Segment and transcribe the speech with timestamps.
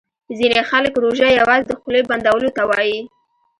[0.37, 2.99] ځیني خلګ روژه یوازي د خولې بندولو ته وايي